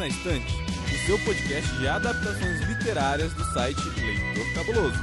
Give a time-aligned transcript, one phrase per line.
[0.00, 0.54] na Estante,
[0.86, 4.98] o seu podcast de adaptações literárias do site Leitor Cabuloso.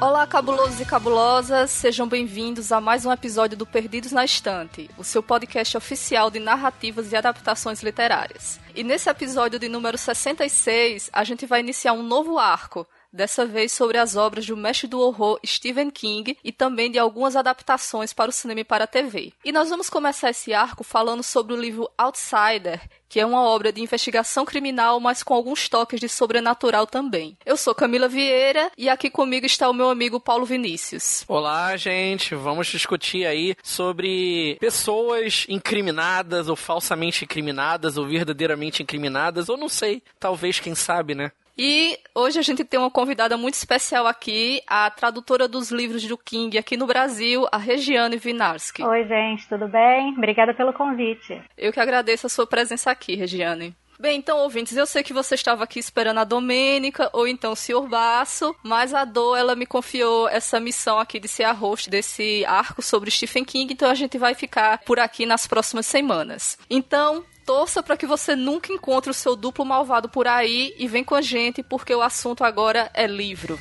[0.00, 5.04] Olá, cabulosos e cabulosas, sejam bem-vindos a mais um episódio do Perdidos na Estante, o
[5.04, 8.58] seu podcast oficial de narrativas e adaptações literárias.
[8.74, 12.86] E nesse episódio de número 66, a gente vai iniciar um novo arco,
[13.16, 17.34] dessa vez sobre as obras do mestre do horror Stephen King e também de algumas
[17.34, 19.32] adaptações para o cinema e para a TV.
[19.44, 23.72] E nós vamos começar esse arco falando sobre o livro Outsider, que é uma obra
[23.72, 27.36] de investigação criminal, mas com alguns toques de sobrenatural também.
[27.46, 31.24] Eu sou Camila Vieira e aqui comigo está o meu amigo Paulo Vinícius.
[31.26, 32.34] Olá, gente.
[32.34, 40.02] Vamos discutir aí sobre pessoas incriminadas ou falsamente incriminadas ou verdadeiramente incriminadas, ou não sei,
[40.20, 41.32] talvez, quem sabe, né?
[41.58, 46.18] E hoje a gente tem uma convidada muito especial aqui, a tradutora dos livros do
[46.18, 48.82] King aqui no Brasil, a Regiane Vinarski.
[48.82, 50.12] Oi, gente, tudo bem?
[50.18, 51.40] Obrigada pelo convite.
[51.56, 53.74] Eu que agradeço a sua presença aqui, Regiane.
[53.98, 57.56] Bem, então, ouvintes, eu sei que você estava aqui esperando a Domênica ou então o
[57.56, 57.88] Sr.
[57.88, 62.44] Basso, mas a Do, ela me confiou essa missão aqui de ser a host desse
[62.44, 66.58] arco sobre Stephen King, então a gente vai ficar por aqui nas próximas semanas.
[66.68, 71.04] Então, torça para que você nunca encontre o seu duplo malvado por aí e vem
[71.04, 73.56] com a gente porque o assunto agora é livro.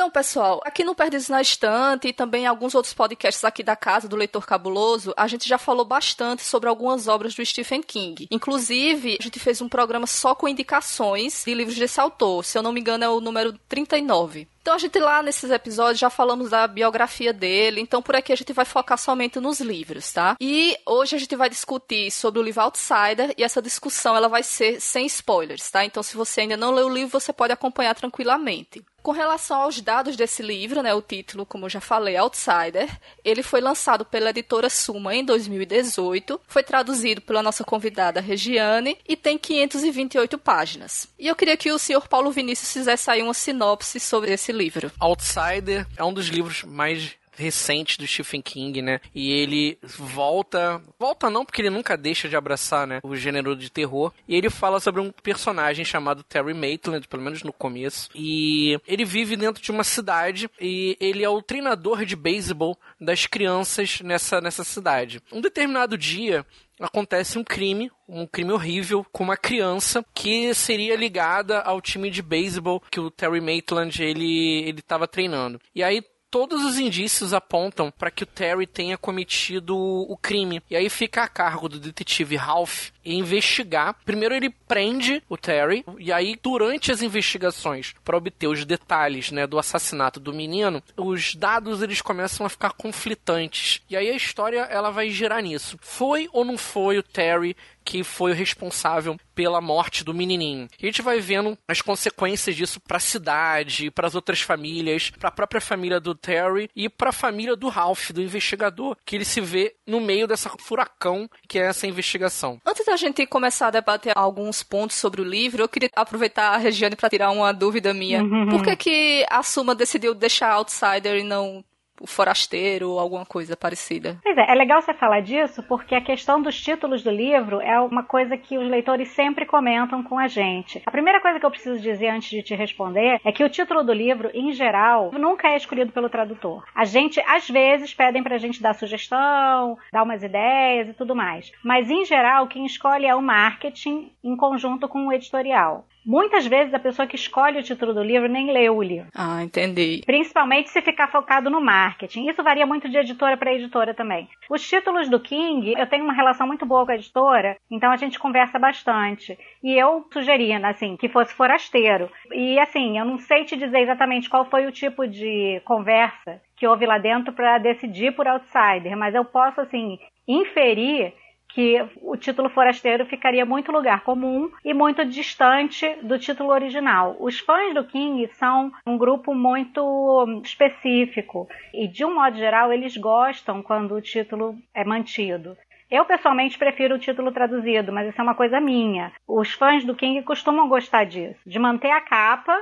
[0.00, 4.08] Então, pessoal, aqui no Perdidos na Estante e também alguns outros podcasts aqui da casa
[4.08, 8.26] do Leitor Cabuloso, a gente já falou bastante sobre algumas obras do Stephen King.
[8.30, 12.46] Inclusive, a gente fez um programa só com indicações de livros desse autor.
[12.46, 14.48] Se eu não me engano, é o número 39.
[14.62, 18.36] Então a gente lá nesses episódios já falamos da biografia dele, então por aqui a
[18.36, 20.36] gente vai focar somente nos livros, tá?
[20.38, 24.42] E hoje a gente vai discutir sobre o livro Outsider e essa discussão ela vai
[24.42, 25.84] ser sem spoilers, tá?
[25.84, 28.84] Então se você ainda não leu o livro, você pode acompanhar tranquilamente.
[29.02, 32.88] Com relação aos dados desse livro, né, o título, como eu já falei, Outsider,
[33.24, 39.16] ele foi lançado pela editora Suma em 2018, foi traduzido pela nossa convidada Regiane e
[39.16, 41.08] tem 528 páginas.
[41.18, 44.92] E eu queria que o senhor Paulo Vinícius fizesse aí uma sinopse sobre esse livro.
[45.00, 49.00] Outsider é um dos livros mais recente do Stephen King, né?
[49.14, 50.80] E ele volta.
[50.98, 53.00] Volta não, porque ele nunca deixa de abraçar, né?
[53.02, 54.12] O gênero de terror.
[54.28, 58.08] E ele fala sobre um personagem chamado Terry Maitland, pelo menos no começo.
[58.14, 63.26] E ele vive dentro de uma cidade e ele é o treinador de beisebol das
[63.26, 65.22] crianças nessa, nessa cidade.
[65.32, 66.44] Um determinado dia,
[66.80, 72.22] acontece um crime, um crime horrível, com uma criança que seria ligada ao time de
[72.22, 75.60] beisebol que o Terry Maitland ele ele estava treinando.
[75.74, 80.62] E aí todos os indícios apontam para que o Terry tenha cometido o crime.
[80.70, 83.96] E aí fica a cargo do detetive Ralph investigar.
[84.04, 89.46] Primeiro ele prende o Terry e aí durante as investigações para obter os detalhes, né,
[89.46, 93.80] do assassinato do menino, os dados eles começam a ficar conflitantes.
[93.88, 95.78] E aí a história ela vai girar nisso.
[95.80, 100.68] Foi ou não foi o Terry que foi o responsável pela morte do menininho.
[100.78, 105.10] E a gente vai vendo as consequências disso para a cidade, para as outras famílias,
[105.10, 109.16] para a própria família do Terry e para a família do Ralph, do investigador, que
[109.16, 112.60] ele se vê no meio dessa furacão que é essa investigação.
[112.66, 116.56] Antes da gente começar a debater alguns pontos sobre o livro, eu queria aproveitar a
[116.56, 118.22] Regiane para tirar uma dúvida minha.
[118.22, 118.48] Uhum.
[118.48, 121.64] Por que que a Suma decidiu deixar Outsider e não
[122.00, 124.18] o Forasteiro ou alguma coisa parecida.
[124.22, 127.78] Pois é, é legal você falar disso porque a questão dos títulos do livro é
[127.78, 130.82] uma coisa que os leitores sempre comentam com a gente.
[130.86, 133.84] A primeira coisa que eu preciso dizer antes de te responder é que o título
[133.84, 136.64] do livro, em geral, nunca é escolhido pelo tradutor.
[136.74, 141.52] A gente, às vezes, pedem pra gente dar sugestão, dar umas ideias e tudo mais.
[141.62, 145.84] Mas, em geral, quem escolhe é o marketing em conjunto com o editorial.
[146.04, 149.08] Muitas vezes a pessoa que escolhe o título do livro nem leu o livro.
[149.14, 150.02] Ah, entendi.
[150.04, 152.28] Principalmente se ficar focado no marketing.
[152.28, 154.28] Isso varia muito de editora para editora também.
[154.48, 157.96] Os títulos do King, eu tenho uma relação muito boa com a editora, então a
[157.96, 159.38] gente conversa bastante.
[159.62, 162.10] E eu sugeria, assim, que fosse forasteiro.
[162.32, 166.66] E assim, eu não sei te dizer exatamente qual foi o tipo de conversa que
[166.66, 169.98] houve lá dentro para decidir por Outsider, mas eu posso, assim,
[170.28, 171.14] inferir
[171.54, 177.16] que o título forasteiro ficaria muito lugar comum e muito distante do título original.
[177.20, 182.96] Os fãs do King são um grupo muito específico e, de um modo geral, eles
[182.96, 185.56] gostam quando o título é mantido.
[185.90, 189.12] Eu pessoalmente prefiro o título traduzido, mas isso é uma coisa minha.
[189.26, 192.56] Os fãs do King costumam gostar disso, de manter a capa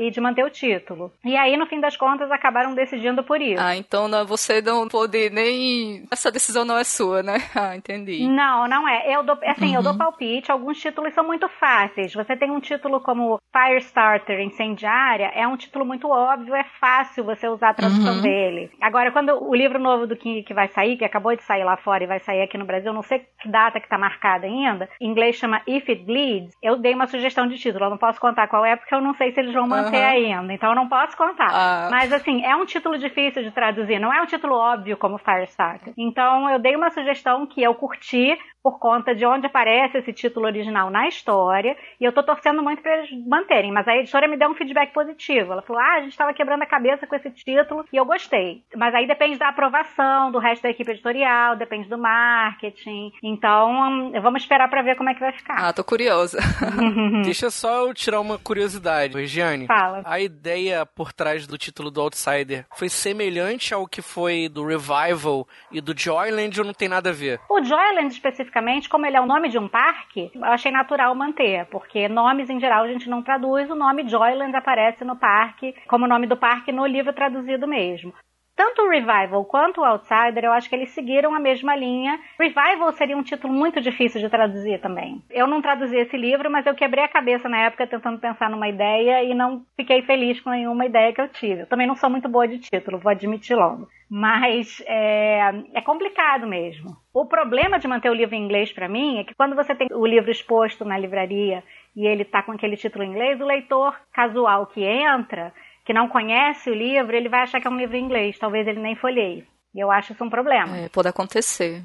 [0.00, 1.12] e de manter o título.
[1.24, 3.62] E aí, no fim das contas, acabaram decidindo por isso.
[3.62, 6.04] Ah, então não, você não pode nem.
[6.10, 7.38] Essa decisão não é sua, né?
[7.60, 8.26] Ah, entendi.
[8.26, 9.14] Não, não é.
[9.14, 9.74] Eu dou, assim, uhum.
[9.74, 9.98] eu dou uhum.
[9.98, 10.50] palpite.
[10.50, 12.14] Alguns títulos são muito fáceis.
[12.14, 17.48] Você tem um título como Firestarter Incendiária, é um título muito óbvio, é fácil você
[17.48, 18.22] usar a tradução uhum.
[18.22, 18.70] dele.
[18.80, 21.76] Agora, quando o livro novo do King que vai sair, que acabou de sair lá
[21.76, 24.88] fora e vai sair aqui no Brasil, não sei que data que tá marcada ainda,
[25.00, 27.86] em inglês chama If It Bleeds, eu dei uma sugestão de título.
[27.86, 30.04] Eu não posso contar qual é, porque eu não sei se eles vão manter uhum.
[30.04, 30.52] ainda.
[30.52, 31.50] Então eu não posso contar.
[31.50, 31.90] Uh.
[31.90, 35.92] Mas assim, é um título difícil de traduzir, não é um título óbvio como Firestarter.
[35.96, 40.46] Então eu dei uma sugestão que eu curti, por conta de onde aparece esse título
[40.46, 44.36] original na história, e eu tô torcendo muito para eles manterem, mas a editora me
[44.36, 45.52] deu um feedback positivo.
[45.52, 48.62] Ela falou: "Ah, a gente estava quebrando a cabeça com esse título e eu gostei".
[48.76, 53.12] Mas aí depende da aprovação do resto da equipe editorial, depende do marketing.
[53.22, 55.54] Então, vamos esperar para ver como é que vai ficar.
[55.56, 56.38] Ah, tô curiosa.
[57.24, 59.66] Deixa só eu tirar uma curiosidade, Regiane.
[59.66, 60.02] Fala.
[60.04, 65.46] A ideia por trás do título do Outsider foi semelhante ao que foi do Revival
[65.72, 67.40] e do Joyland ou não tem nada a ver?
[67.48, 71.14] O Joyland especificamente especificamente, como ele é o nome de um parque, eu achei natural
[71.14, 75.74] manter, porque nomes em geral a gente não traduz, o nome Joyland aparece no parque,
[75.88, 78.12] como nome do parque no livro traduzido mesmo.
[78.60, 82.20] Tanto o Revival quanto o Outsider, eu acho que eles seguiram a mesma linha.
[82.38, 85.22] Revival seria um título muito difícil de traduzir também.
[85.30, 88.68] Eu não traduzi esse livro, mas eu quebrei a cabeça na época tentando pensar numa
[88.68, 91.62] ideia e não fiquei feliz com nenhuma ideia que eu tive.
[91.62, 93.88] Eu também não sou muito boa de título, vou admitir logo.
[94.10, 95.40] Mas é,
[95.72, 96.94] é complicado mesmo.
[97.14, 99.88] O problema de manter o livro em inglês para mim é que quando você tem
[99.90, 101.64] o livro exposto na livraria
[101.96, 105.50] e ele está com aquele título em inglês, o leitor casual que entra
[105.90, 108.64] que não conhece o livro, ele vai achar que é um livro em inglês, talvez
[108.64, 109.44] ele nem folheie.
[109.74, 110.76] E eu acho isso um problema.
[110.76, 111.82] É, pode acontecer.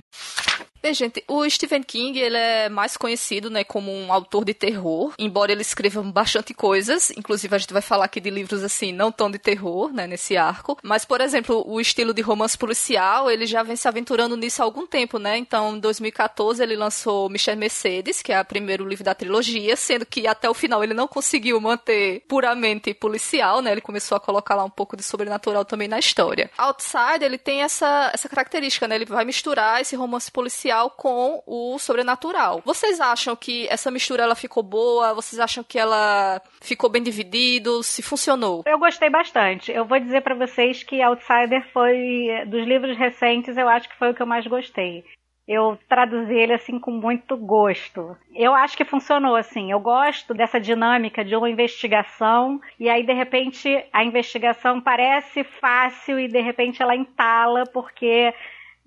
[0.86, 5.16] Bem, gente, o Stephen King ele é mais conhecido né, como um autor de terror,
[5.18, 9.12] embora ele escreva bastante coisas, inclusive a gente vai falar aqui de livros assim, não
[9.12, 13.48] tão de terror, né, nesse arco, mas, por exemplo, o estilo de romance policial, ele
[13.48, 17.60] já vem se aventurando nisso há algum tempo, né, então em 2014 ele lançou Michelle
[17.60, 21.08] Mercedes, que é o primeiro livro da trilogia, sendo que até o final ele não
[21.08, 25.88] conseguiu manter puramente policial, né, ele começou a colocar lá um pouco de sobrenatural também
[25.88, 26.52] na história.
[26.56, 31.78] Outside, ele tem essa, essa característica, né, ele vai misturar esse romance policial com o
[31.80, 32.62] sobrenatural.
[32.66, 35.14] Vocês acham que essa mistura ela ficou boa?
[35.14, 37.82] Vocês acham que ela ficou bem dividido?
[37.84, 38.64] Se funcionou?
[38.66, 39.72] Eu gostei bastante.
[39.72, 44.12] Eu vou dizer para vocês que Outsider foi dos livros recentes, eu acho que foi
[44.12, 45.04] o que eu mais gostei.
[45.48, 48.18] Eu traduzi ele assim com muito gosto.
[48.34, 49.72] Eu acho que funcionou assim.
[49.72, 56.20] Eu gosto dessa dinâmica de uma investigação e aí de repente a investigação parece fácil
[56.20, 58.34] e de repente ela entala porque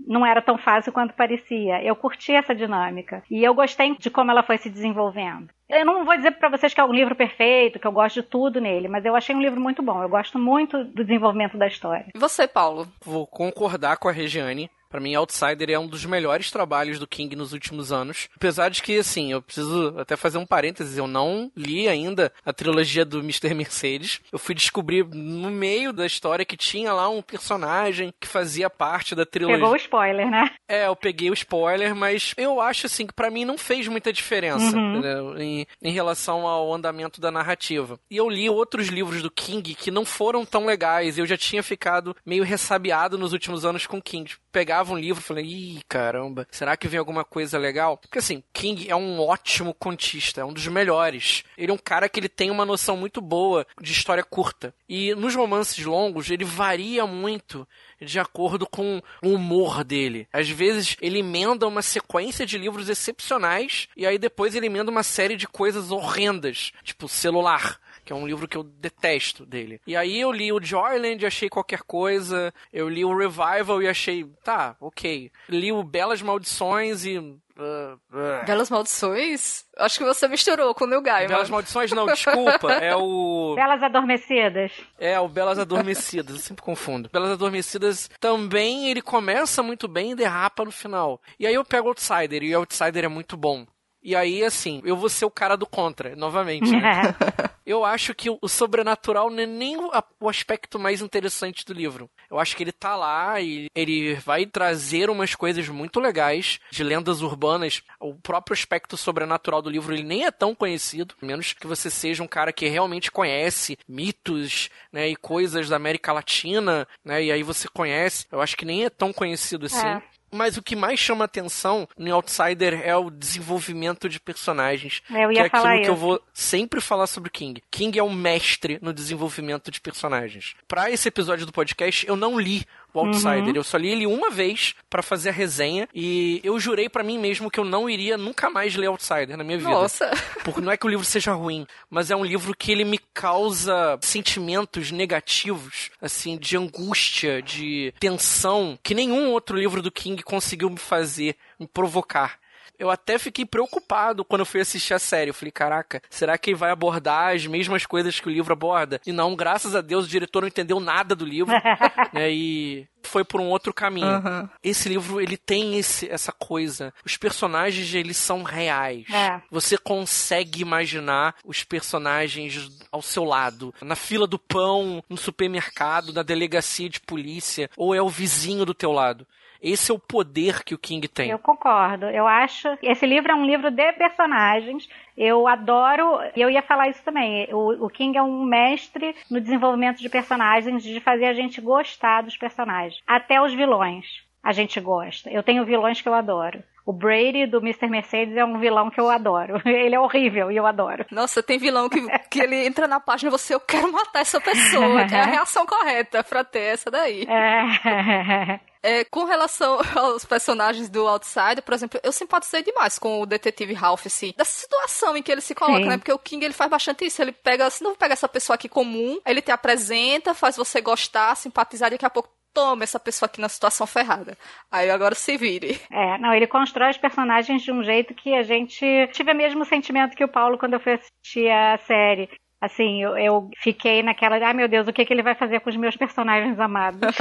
[0.07, 1.83] não era tão fácil quanto parecia.
[1.83, 5.49] Eu curti essa dinâmica e eu gostei de como ela foi se desenvolvendo.
[5.69, 8.29] Eu não vou dizer para vocês que é um livro perfeito, que eu gosto de
[8.29, 10.03] tudo nele, mas eu achei um livro muito bom.
[10.03, 12.07] Eu gosto muito do desenvolvimento da história.
[12.15, 12.89] E você, Paulo?
[13.05, 14.71] Vou concordar com a Regiane.
[14.89, 18.29] Para mim, Outsider é um dos melhores trabalhos do King nos últimos anos.
[18.35, 22.53] Apesar de que, assim, eu preciso até fazer um parênteses, eu não li ainda a
[22.53, 23.53] trilogia do Mr.
[23.55, 24.21] Mercedes.
[24.33, 29.15] Eu fui descobrir no meio da história que tinha lá um personagem que fazia parte
[29.15, 29.59] da trilogia.
[29.59, 30.51] Pegou o spoiler, né?
[30.69, 34.13] É, eu peguei o spoiler, mas eu acho, assim, que para mim não fez muita
[34.13, 35.39] diferença uhum.
[35.39, 37.99] em, em relação ao andamento da narrativa.
[38.11, 41.19] E eu li outros livros do King que não foram tão legais.
[41.19, 44.35] Eu já tinha ficado meio ressabiado nos últimos anos com King.
[44.53, 47.97] Pegar pegava um livro e falei, ih, caramba, será que vem alguma coisa legal?
[47.97, 51.43] Porque assim, King é um ótimo contista, é um dos melhores.
[51.57, 54.73] Ele é um cara que ele tem uma noção muito boa de história curta.
[54.89, 57.67] E nos romances longos, ele varia muito
[58.01, 60.29] de acordo com o humor dele.
[60.33, 65.03] Às vezes ele emenda uma sequência de livros excepcionais e aí depois ele emenda uma
[65.03, 69.83] série de coisas horrendas, tipo celular que é um livro que eu detesto dele.
[69.87, 73.87] E aí eu li o Joyland e achei qualquer coisa, eu li o Revival e
[73.87, 75.31] achei, tá, ok.
[75.47, 78.47] Li o Belas Maldições e uh, uh.
[78.47, 79.67] Belas Maldições?
[79.77, 81.29] Acho que você misturou com o Neil Gaiman.
[81.29, 82.73] Belas Maldições não, desculpa.
[82.73, 83.53] É o...
[83.61, 84.73] Belas Adormecidas.
[84.99, 86.37] É, o Belas Adormecidas.
[86.37, 87.11] Eu sempre confundo.
[87.13, 91.21] Belas Adormecidas também, ele começa muito bem e derrapa no final.
[91.39, 93.67] E aí eu pego Outsider, e o Outsider é muito bom.
[94.03, 96.71] E aí, assim, eu vou ser o cara do contra, novamente.
[96.71, 96.81] Né?
[97.67, 102.09] eu acho que o sobrenatural não é nem o aspecto mais interessante do livro.
[102.31, 106.85] Eu acho que ele tá lá e ele vai trazer umas coisas muito legais de
[106.85, 107.83] lendas urbanas.
[107.99, 112.23] O próprio aspecto sobrenatural do livro ele nem é tão conhecido, menos que você seja
[112.23, 117.43] um cara que realmente conhece mitos, né, e coisas da América Latina, né, e aí
[117.43, 118.27] você conhece.
[118.31, 119.87] Eu acho que nem é tão conhecido assim.
[119.87, 120.03] É.
[120.31, 125.03] Mas o que mais chama atenção no Outsider é o desenvolvimento de personagens.
[125.11, 125.91] Eu ia que é aquilo que isso.
[125.91, 127.63] eu vou sempre falar sobre o King.
[127.71, 130.55] King é um mestre no desenvolvimento de personagens.
[130.67, 133.49] Pra esse episódio do podcast, eu não li o Outsider.
[133.49, 133.57] Uhum.
[133.57, 137.19] Eu só li ele uma vez pra fazer a resenha e eu jurei pra mim
[137.19, 139.71] mesmo que eu não iria nunca mais ler Outsider na minha vida.
[139.71, 140.11] Nossa.
[140.45, 142.99] Porque não é que o livro seja ruim, mas é um livro que ele me
[143.13, 150.71] causa sentimentos negativos, assim, de angústia, de tensão, que nenhum outro livro do King conseguiu
[150.71, 152.39] me fazer, me provocar.
[152.79, 155.31] Eu até fiquei preocupado quando eu fui assistir a série.
[155.31, 159.01] Eu falei, caraca, será que ele vai abordar as mesmas coisas que o livro aborda?
[159.07, 161.55] E não, graças a Deus, o diretor não entendeu nada do livro.
[162.13, 164.07] né, e foi por um outro caminho.
[164.07, 164.51] Aham.
[164.63, 166.93] Esse livro, ele tem esse, essa coisa.
[167.05, 169.07] Os personagens, eles são reais.
[169.11, 169.41] É.
[169.51, 173.75] Você consegue imaginar os personagens ao seu lado.
[173.81, 178.75] Na fila do pão, no supermercado, na delegacia de polícia, ou é o vizinho do
[178.75, 179.27] teu lado.
[179.63, 181.31] Esse é o poder que o King tem.
[181.31, 182.07] Eu concordo.
[182.07, 182.69] Eu acho.
[182.83, 184.89] Esse livro é um livro de personagens.
[185.17, 186.21] Eu adoro.
[186.35, 187.49] E eu ia falar isso também.
[187.53, 192.23] O, o King é um mestre no desenvolvimento de personagens, de fazer a gente gostar
[192.23, 193.03] dos personagens.
[193.07, 194.07] Até os vilões.
[194.43, 195.29] A gente gosta.
[195.31, 196.63] Eu tenho vilões que eu adoro.
[196.89, 197.87] O Brady do Mr.
[197.87, 199.61] Mercedes é um vilão que eu adoro.
[199.69, 201.05] Ele é horrível e eu adoro.
[201.11, 204.41] Nossa, tem vilão que, que ele entra na página e você, eu quero matar essa
[204.41, 205.03] pessoa.
[205.03, 207.27] É a reação correta pra ter essa daí.
[207.29, 208.61] É.
[208.83, 213.75] É, com relação aos personagens do Outsider, por exemplo, eu simpatizei demais com o detetive
[213.75, 215.89] Ralph, assim, dessa situação em que ele se coloca, Sim.
[215.89, 215.99] né?
[215.99, 217.21] Porque o King, ele faz bastante isso.
[217.21, 221.35] Ele pega, assim, não pega essa pessoa aqui comum, ele te apresenta, faz você gostar,
[221.35, 224.37] simpatizar, e daqui a pouco toma essa pessoa aqui na situação ferrada.
[224.69, 225.81] Aí agora se vire.
[225.93, 229.65] É, não, ele constrói os personagens de um jeito que a gente tive o mesmo
[229.65, 232.29] sentimento que o Paulo quando eu fui assistir a série.
[232.61, 235.71] Assim, eu, eu fiquei naquela, ai meu Deus, o que, que ele vai fazer com
[235.71, 237.01] os meus personagens amados?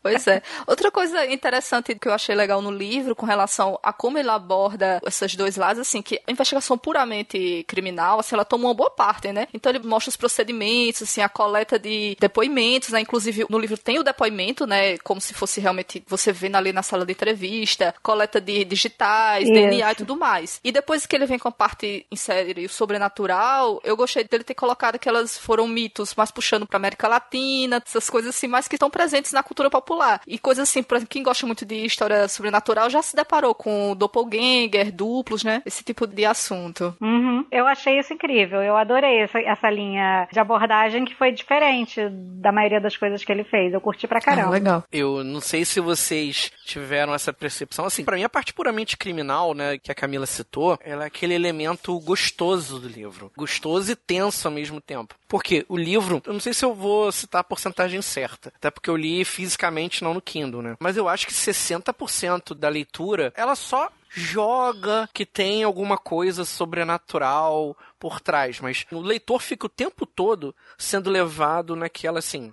[0.00, 0.40] Pois é.
[0.66, 5.00] Outra coisa interessante que eu achei legal no livro, com relação a como ele aborda
[5.04, 9.32] esses dois lados, assim, que a investigação puramente criminal, assim, ela toma uma boa parte,
[9.32, 9.48] né?
[9.52, 13.00] Então ele mostra os procedimentos, assim, a coleta de depoimentos, né?
[13.00, 14.96] Inclusive no livro tem o depoimento, né?
[14.98, 19.52] Como se fosse realmente você vendo ali na sala de entrevista, coleta de digitais, Isso.
[19.52, 20.60] DNA e tudo mais.
[20.62, 24.54] E depois que ele vem com a parte insere o sobrenatural, eu gostei dele ter
[24.54, 28.76] colocado que elas foram mitos, mais puxando pra América Latina, essas coisas assim, mais que
[28.76, 30.20] estão presentes na cultura popular.
[30.26, 33.96] E coisas assim, por exemplo, quem gosta muito de história sobrenatural já se deparou com
[33.96, 35.62] doppelganger, duplos, né?
[35.64, 36.94] Esse tipo de assunto.
[37.00, 37.44] Uhum.
[37.50, 38.62] Eu achei isso incrível.
[38.62, 43.32] Eu adorei essa, essa linha de abordagem que foi diferente da maioria das coisas que
[43.32, 43.72] ele fez.
[43.72, 44.48] Eu curti pra caramba.
[44.48, 44.84] Ah, legal.
[44.92, 47.84] Eu não sei se vocês tiveram essa percepção.
[47.84, 51.34] Assim, pra mim, a parte puramente criminal, né, que a Camila citou, ela é aquele
[51.34, 53.32] elemento gostoso do livro.
[53.36, 55.14] Gostoso e tenso ao mesmo tempo.
[55.26, 58.90] Porque o livro, eu não sei se eu vou citar a porcentagem certa, até porque
[58.90, 60.76] eu li fisicamente, não no Kindle, né?
[60.78, 67.76] Mas eu acho que 60% da leitura, ela só joga que tem alguma coisa sobrenatural
[67.98, 72.52] por trás, mas o leitor fica o tempo todo sendo levado naquela assim,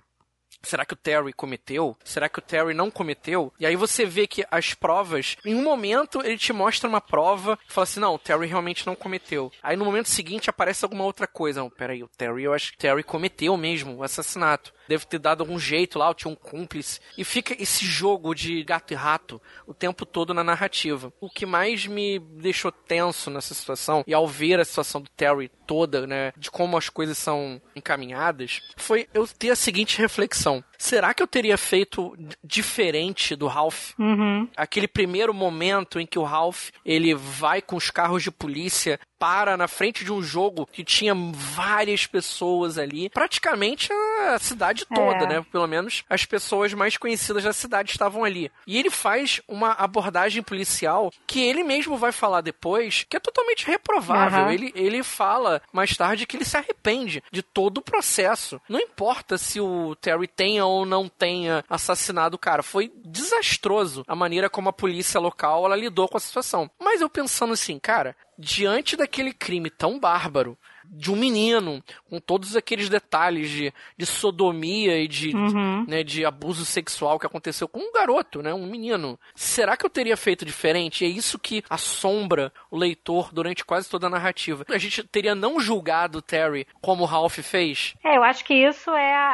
[0.62, 1.96] Será que o Terry cometeu?
[2.04, 3.52] Será que o Terry não cometeu?
[3.58, 7.58] E aí você vê que as provas, em um momento ele te mostra uma prova
[7.68, 9.52] e fala assim: não, o Terry realmente não cometeu.
[9.62, 11.60] Aí no momento seguinte aparece alguma outra coisa.
[11.60, 14.72] Não, peraí, o Terry, eu acho que o Terry cometeu mesmo o assassinato.
[14.88, 17.00] Deve ter dado algum jeito lá, ou tinha um cúmplice.
[17.16, 21.12] E fica esse jogo de gato e rato o tempo todo na narrativa.
[21.20, 25.50] O que mais me deixou tenso nessa situação, e ao ver a situação do Terry
[25.66, 30.62] toda, né, de como as coisas são encaminhadas, foi eu ter a seguinte reflexão.
[30.78, 33.92] Será que eu teria feito diferente do Ralph?
[33.98, 34.48] Uhum.
[34.56, 39.56] Aquele primeiro momento em que o Ralph, ele vai com os carros de polícia, para
[39.56, 45.26] na frente de um jogo que tinha várias pessoas ali, praticamente a cidade toda, É.
[45.28, 45.46] né?
[45.50, 48.50] Pelo menos as pessoas mais conhecidas da cidade estavam ali.
[48.66, 53.66] E ele faz uma abordagem policial que ele mesmo vai falar depois, que é totalmente
[53.66, 54.38] reprovável.
[54.40, 54.52] Aham.
[54.52, 58.60] Ele, ele fala mais tarde que ele se arrepende de todo o processo.
[58.68, 62.62] Não importa se o Terry tenha ou não tenha assassinado o cara.
[62.62, 66.70] Foi desastroso a maneira como a polícia local ela lidou com a situação.
[66.80, 70.56] Mas eu pensando assim, cara, diante daquele crime tão bárbaro
[70.88, 75.84] de um menino, com todos aqueles detalhes de, de sodomia e de, Uhum.
[75.88, 79.18] né, de abuso sexual que aconteceu com um garoto, né, um menino.
[79.34, 81.04] Será que eu teria feito diferente?
[81.04, 84.64] E é isso que assombra o leitor durante quase toda a narrativa.
[84.68, 87.94] A gente teria não julgado o Terry como o Ralph fez?
[88.04, 89.28] É, eu acho que isso é a,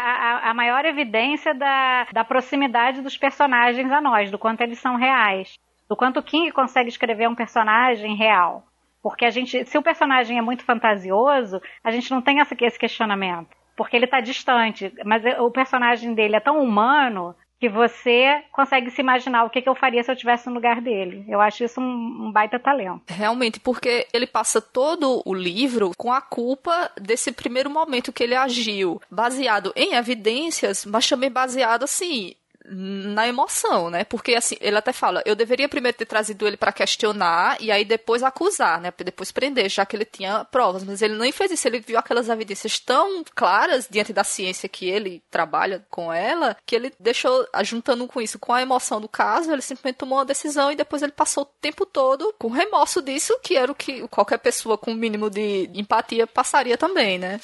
[0.47, 4.97] a- a maior evidência da, da proximidade dos personagens a nós, do quanto eles são
[4.97, 5.53] reais.
[5.87, 8.65] Do quanto o King consegue escrever um personagem real.
[9.03, 12.79] Porque a gente, se o personagem é muito fantasioso, a gente não tem essa- esse
[12.79, 13.49] questionamento.
[13.77, 14.93] Porque ele está distante.
[15.05, 19.69] Mas o personagem dele é tão humano que você consegue se imaginar o que, que
[19.69, 21.25] eu faria se eu estivesse no lugar dele.
[21.29, 23.03] Eu acho isso um, um baita talento.
[23.09, 28.35] Realmente, porque ele passa todo o livro com a culpa desse primeiro momento que ele
[28.35, 34.05] agiu, baseado em evidências, mas também baseado assim na emoção, né?
[34.05, 37.85] Porque assim, ele até fala, eu deveria primeiro ter trazido ele para questionar e aí
[37.85, 38.93] depois acusar, né?
[39.05, 42.29] Depois prender, já que ele tinha provas, mas ele nem fez isso, ele viu aquelas
[42.29, 48.07] evidências tão claras diante da ciência que ele trabalha com ela, que ele deixou, juntando
[48.07, 51.13] com isso, com a emoção do caso, ele simplesmente tomou uma decisão e depois ele
[51.13, 54.97] passou o tempo todo com remorso disso, que era o que qualquer pessoa com o
[54.97, 57.41] mínimo de empatia passaria também, né?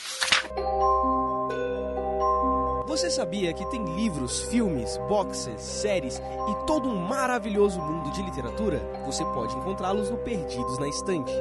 [2.98, 8.80] Você sabia que tem livros, filmes, boxes, séries e todo um maravilhoso mundo de literatura?
[9.06, 11.32] Você pode encontrá-los no Perdidos na Estante.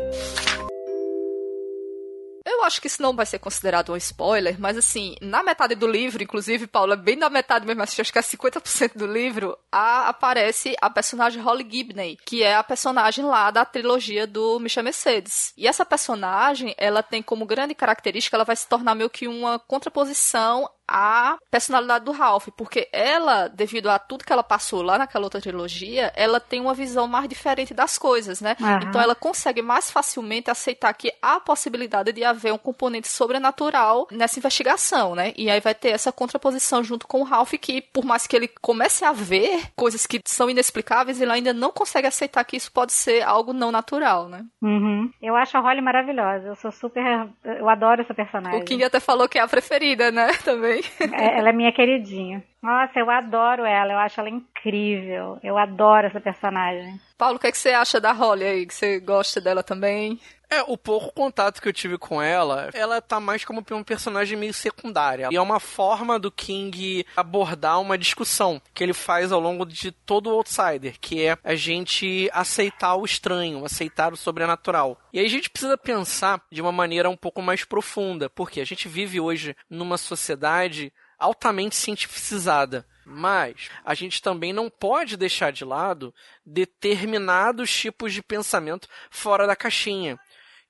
[2.45, 5.87] Eu acho que isso não vai ser considerado um spoiler, mas assim, na metade do
[5.87, 10.75] livro, inclusive, Paula, bem na metade mesmo, acho que é 50% do livro, a, aparece
[10.79, 15.53] a personagem Holly Gibney, que é a personagem lá da trilogia do Michel Mercedes.
[15.57, 19.57] E essa personagem, ela tem como grande característica, ela vai se tornar meio que uma
[19.57, 25.25] contraposição a personalidade do Ralph, porque ela, devido a tudo que ela passou lá naquela
[25.25, 28.55] outra trilogia, ela tem uma visão mais diferente das coisas, né?
[28.59, 28.89] Uhum.
[28.89, 34.39] Então ela consegue mais facilmente aceitar que há possibilidade de haver um componente sobrenatural nessa
[34.39, 35.33] investigação, né?
[35.35, 38.49] E aí vai ter essa contraposição junto com o Ralph que, por mais que ele
[38.61, 42.93] comece a ver coisas que são inexplicáveis, ele ainda não consegue aceitar que isso pode
[42.93, 44.45] ser algo não natural, né?
[44.61, 45.11] Uhum.
[45.21, 46.47] Eu acho a Holly maravilhosa.
[46.47, 47.03] Eu sou super.
[47.43, 48.61] Eu adoro essa personagem.
[48.61, 50.27] O King até falou que é a preferida, né?
[50.43, 50.76] Também.
[51.13, 52.43] É, ela é minha queridinha.
[52.61, 55.39] Nossa, eu adoro ela, eu acho ela incrível.
[55.43, 56.99] Eu adoro essa personagem.
[57.17, 58.65] Paulo, o que, é que você acha da Holly aí?
[58.65, 60.19] Que você gosta dela também?
[60.49, 64.37] É, o pouco contato que eu tive com ela, ela tá mais como um personagem
[64.37, 65.27] meio secundária.
[65.29, 69.91] E é uma forma do King abordar uma discussão que ele faz ao longo de
[69.91, 74.97] todo o Outsider, que é a gente aceitar o estranho, aceitar o sobrenatural.
[75.11, 78.65] E aí a gente precisa pensar de uma maneira um pouco mais profunda, porque a
[78.65, 82.85] gente vive hoje numa sociedade altamente cientificizada.
[83.05, 86.13] Mas a gente também não pode deixar de lado
[86.45, 90.19] determinados tipos de pensamento fora da caixinha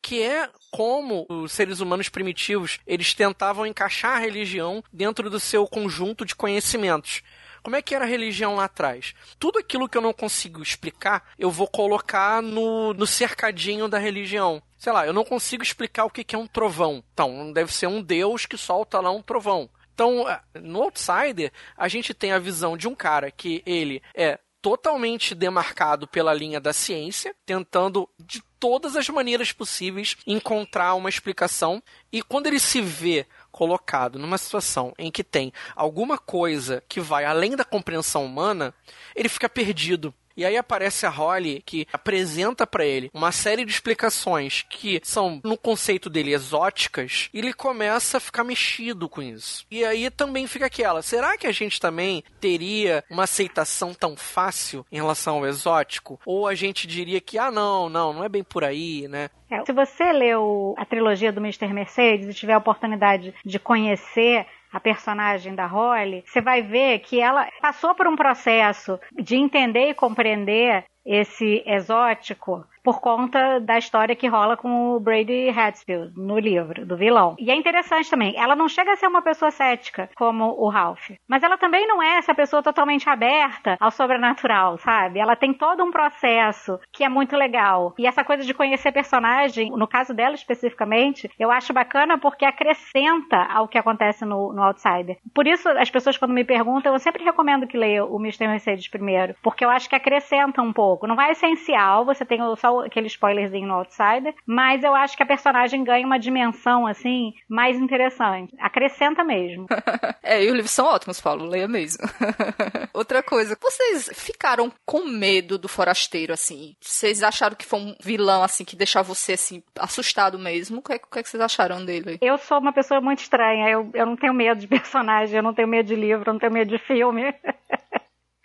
[0.02, 5.68] que é como os seres humanos primitivos eles tentavam encaixar a religião dentro do seu
[5.68, 7.22] conjunto de conhecimentos.
[7.64, 9.14] Como é que era a religião lá atrás?
[9.38, 14.62] Tudo aquilo que eu não consigo explicar, eu vou colocar no, no cercadinho da religião.
[14.78, 17.04] Sei lá, eu não consigo explicar o que é um trovão.
[17.12, 19.70] Então, deve ser um deus que solta lá um trovão.
[19.94, 20.26] Então,
[20.62, 26.08] no Outsider, a gente tem a visão de um cara que ele é totalmente demarcado
[26.08, 31.82] pela linha da ciência, tentando de todas as maneiras possíveis encontrar uma explicação.
[32.12, 37.26] E quando ele se vê colocado numa situação em que tem alguma coisa que vai
[37.26, 38.74] além da compreensão humana,
[39.16, 40.14] ele fica perdido.
[40.38, 45.42] E aí aparece a Holly que apresenta para ele uma série de explicações que são,
[45.44, 49.66] no conceito dele, exóticas, e ele começa a ficar mexido com isso.
[49.72, 54.86] E aí também fica aquela: será que a gente também teria uma aceitação tão fácil
[54.92, 56.20] em relação ao exótico?
[56.24, 59.32] Ou a gente diria que, ah, não, não, não é bem por aí, né?
[59.50, 61.74] É, se você leu a trilogia do Mr.
[61.74, 67.20] Mercedes e tiver a oportunidade de conhecer a personagem da Holly, você vai ver que
[67.20, 74.16] ela passou por um processo de entender e compreender esse exótico por conta da história
[74.16, 77.36] que rola com o Brady Hatfield no livro, do vilão.
[77.38, 81.12] E é interessante também, ela não chega a ser uma pessoa cética como o Ralph,
[81.28, 85.20] mas ela também não é essa pessoa totalmente aberta ao sobrenatural, sabe?
[85.20, 87.94] Ela tem todo um processo que é muito legal.
[87.98, 93.48] E essa coisa de conhecer personagem, no caso dela especificamente, eu acho bacana porque acrescenta
[93.52, 95.18] ao que acontece no, no Outsider.
[95.36, 98.48] Por isso, as pessoas quando me perguntam, eu sempre recomendo que leia o Mr.
[98.48, 100.97] Mercedes primeiro, porque eu acho que acrescenta um pouco.
[101.06, 105.28] Não vai essencial, você tem só aquele spoilerzinho no Outsider, mas eu acho que a
[105.28, 108.56] personagem ganha uma dimensão, assim, mais interessante.
[108.60, 109.68] Acrescenta mesmo.
[110.24, 112.04] é, e os livros são ótimos, Paulo, leia mesmo.
[112.94, 116.76] Outra coisa, vocês ficaram com medo do forasteiro, assim?
[116.80, 120.80] Vocês acharam que foi um vilão, assim, que deixava você, assim, assustado mesmo?
[120.80, 122.18] O que, é, o que, é que vocês acharam dele?
[122.22, 125.54] Eu sou uma pessoa muito estranha, eu, eu não tenho medo de personagem, eu não
[125.54, 127.34] tenho medo de livro, eu não tenho medo de filme.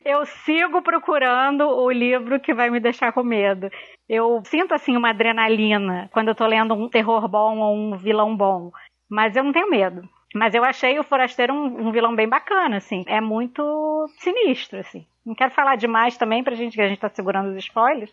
[0.05, 3.69] Eu sigo procurando o livro que vai me deixar com medo.
[4.09, 8.37] Eu sinto assim uma adrenalina quando eu tô lendo um terror bom ou um vilão
[8.37, 8.71] bom,
[9.09, 10.03] mas eu não tenho medo.
[10.35, 13.05] Mas eu achei o Forasteiro um, um vilão bem bacana, assim.
[13.07, 15.07] É muito sinistro, assim.
[15.25, 18.11] Não quero falar demais também pra gente, que a gente tá segurando os spoilers,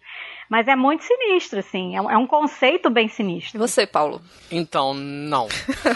[0.48, 1.96] mas é muito sinistro, assim.
[1.96, 3.58] É um, é um conceito bem sinistro.
[3.58, 4.22] E você, Paulo?
[4.52, 5.48] Então, não.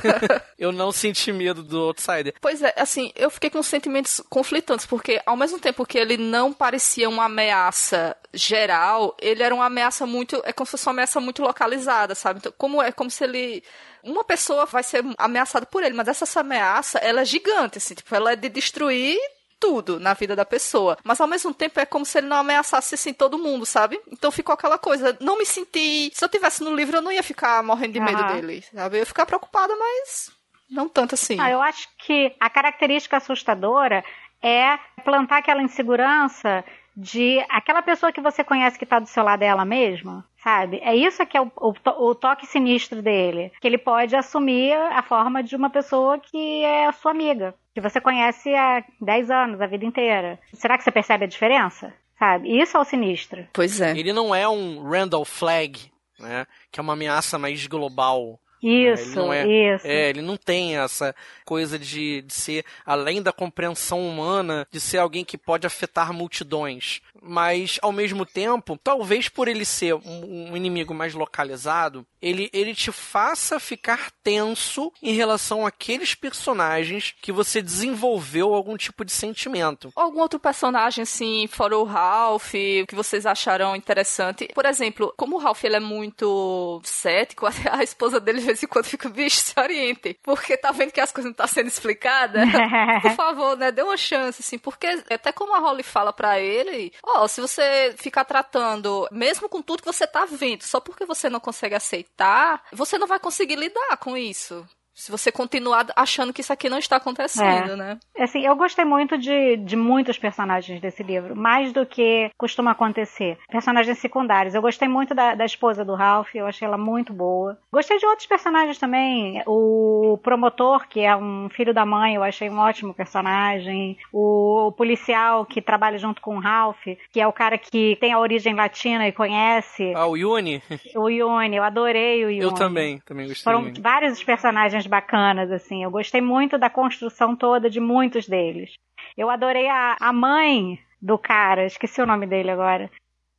[0.58, 2.34] eu não senti medo do Outsider.
[2.42, 6.52] Pois é, assim, eu fiquei com sentimentos conflitantes, porque ao mesmo tempo que ele não
[6.52, 10.42] parecia uma ameaça geral, ele era uma ameaça muito.
[10.44, 12.40] É como se fosse uma ameaça muito localizada, sabe?
[12.40, 13.64] Então, como é como se ele
[14.04, 18.14] uma pessoa vai ser ameaçada por ele, mas essa ameaça, ela é gigante, assim, tipo,
[18.14, 19.18] ela é de destruir
[19.64, 20.98] tudo na vida da pessoa.
[21.06, 23.98] Mas ao mesmo tempo é como se ele não ameaçasse assim todo mundo, sabe?
[24.12, 26.12] Então ficou aquela coisa, não me senti.
[26.14, 28.98] Se eu tivesse no livro, eu não ia ficar morrendo de medo dele, sabe?
[28.98, 30.32] Eu ia ficar preocupada, mas
[30.70, 31.40] não tanto assim.
[31.40, 34.04] Ah, eu acho que a característica assustadora
[34.42, 39.42] é plantar aquela insegurança de aquela pessoa que você conhece que está do seu lado
[39.42, 40.80] é ela mesma, sabe?
[40.84, 41.74] É isso que é o, o,
[42.10, 43.52] o, toque sinistro dele.
[43.60, 48.00] Que ele pode assumir a forma de uma pessoa que é sua amiga, que você
[48.00, 50.40] conhece há 10 anos, a vida inteira.
[50.54, 51.94] Será que você percebe a diferença?
[52.18, 52.62] Sabe?
[52.62, 53.48] Isso é o sinistro.
[53.52, 53.98] Pois é.
[53.98, 56.46] Ele não é um Randall Flagg, né?
[56.72, 58.40] Que é uma ameaça mais global.
[58.64, 59.86] Isso, é, isso.
[59.86, 65.00] É, ele não tem essa coisa de, de ser além da compreensão humana, de ser
[65.00, 70.58] alguém que pode afetar multidões mas ao mesmo tempo, talvez por ele ser um, um,
[70.58, 77.62] inimigo mais localizado, ele, ele te faça ficar tenso em relação àqueles personagens que você
[77.62, 79.92] desenvolveu algum tipo de sentimento.
[79.96, 84.50] Algum outro personagem, assim, fora o Ralph, que vocês acharam interessante?
[84.54, 88.68] Por exemplo, como o Ralph ele é muito cético, a esposa dele de vez em
[88.68, 91.68] quando fica, bicho, se oriente, porque tá vendo que as coisas não estão tá sendo
[91.68, 92.44] explicadas?
[93.02, 96.94] Por favor, né, dê uma chance, assim, porque até como a Holly fala para ele,
[97.04, 101.30] ó, se você ficar tratando, mesmo com tudo que você tá vendo, só porque você
[101.30, 104.66] não consegue aceitar, você não vai conseguir lidar com isso.
[104.94, 107.76] Se você continuar achando que isso aqui não está acontecendo, é.
[107.76, 108.00] né?
[108.18, 113.38] Assim, eu gostei muito de, de muitos personagens desse livro, mais do que costuma acontecer.
[113.50, 114.54] Personagens secundários.
[114.54, 117.58] Eu gostei muito da, da esposa do Ralph, eu achei ela muito boa.
[117.72, 119.42] Gostei de outros personagens também.
[119.48, 123.98] O promotor, que é um filho da mãe, eu achei um ótimo personagem.
[124.12, 128.14] O, o policial que trabalha junto com o Ralph, que é o cara que tem
[128.14, 129.92] a origem latina e conhece.
[129.96, 130.62] Ah, o Yuni?
[130.96, 132.44] O Yuni, eu adorei o Yuni.
[132.44, 133.44] Eu também, também gostei.
[133.44, 133.82] Foram muito.
[133.82, 135.84] vários personagens personagens bacanas, assim.
[135.84, 138.74] Eu gostei muito da construção toda de muitos deles.
[139.18, 142.90] Eu adorei a, a mãe do cara, esqueci o nome dele agora.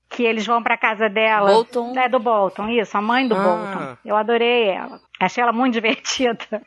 [0.09, 1.51] Que eles vão pra casa dela.
[1.51, 1.99] Bolton.
[1.99, 3.43] É, do Bolton, isso, a mãe do ah.
[3.43, 3.97] Bolton.
[4.05, 5.01] Eu adorei ela.
[5.21, 6.63] Achei ela muito divertida.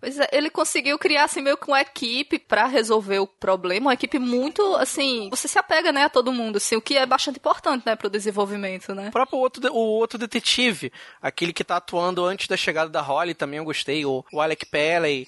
[0.00, 3.94] Pois é, ele conseguiu criar assim meio que uma equipe para resolver o problema, uma
[3.94, 7.38] equipe muito assim, você se apega, né, a todo mundo, assim, o que é bastante
[7.38, 9.08] importante, né, pro desenvolvimento, né?
[9.08, 13.34] O próprio outro, o outro detetive, aquele que tá atuando antes da chegada da Holly,
[13.34, 15.26] também eu gostei, o, o Alec Pelley,